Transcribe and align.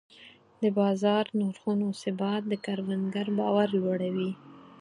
د 0.61 0.63
بازار 0.79 1.23
نرخونو 1.39 1.87
ثبات 2.01 2.41
د 2.47 2.53
کروندګر 2.65 3.27
باور 3.39 3.67
لوړوي. 3.79 4.31